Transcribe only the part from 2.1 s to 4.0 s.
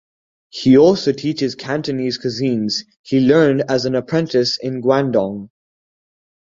cuisines he learned as an